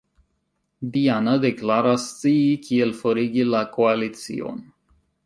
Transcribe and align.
Diana 0.95 1.35
deklaras 1.43 2.07
scii 2.13 2.49
kiel 2.69 2.95
forigi 3.03 3.47
la 3.51 3.63
Koalicion. 3.77 4.65